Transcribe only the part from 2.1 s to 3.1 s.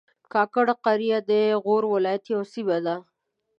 یوه سیمه ده